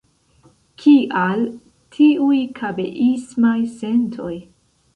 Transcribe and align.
Kial 0.83 1.43
tiuj 1.97 2.39
kabeismaj 2.63 3.55
sentoj? 3.79 4.35